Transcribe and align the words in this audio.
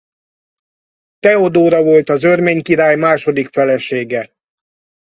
Teodóra 1.19 1.83
volt 1.83 2.09
az 2.09 2.23
örmény 2.23 2.61
király 2.61 2.95
második 2.95 3.47
felesége. 3.47 4.31